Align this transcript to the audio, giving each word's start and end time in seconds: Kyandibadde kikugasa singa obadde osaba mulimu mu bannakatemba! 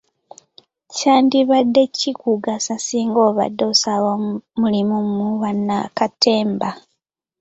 Kyandibadde 0.93 1.83
kikugasa 1.97 2.75
singa 2.85 3.19
obadde 3.29 3.63
osaba 3.73 4.11
mulimu 4.59 4.97
mu 5.15 5.27
bannakatemba! 5.41 6.69